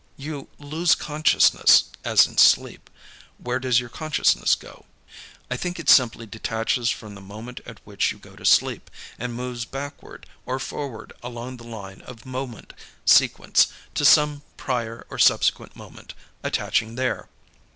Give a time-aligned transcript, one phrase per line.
[0.17, 2.89] You 'lose consciousness' as in sleep;
[3.37, 4.85] where does your consciousness go?
[5.47, 9.31] I think it simply detaches from the moment at which you go to sleep, and
[9.35, 12.73] moves backward or forward along the line of moment
[13.05, 17.29] sequence, to some prior or subsequent moment, attaching there."